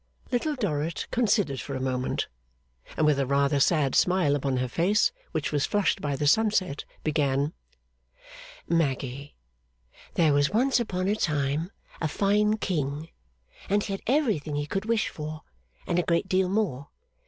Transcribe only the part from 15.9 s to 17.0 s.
a great deal more.